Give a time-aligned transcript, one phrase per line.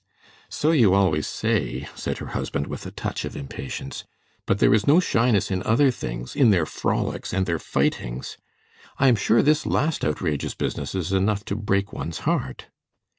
[0.49, 4.03] "So you always say," said her husband, with a touch of impatience;
[4.47, 8.35] "but there is no shyness in other things, in their frolics and their fightings.
[8.97, 12.65] I am sure this last outrageous business is enough to break one's heart."